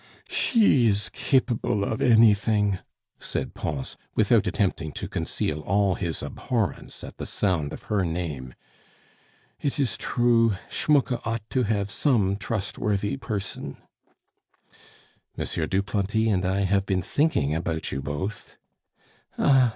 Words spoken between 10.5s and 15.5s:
Schmucke ought to have some trustworthy person." "M.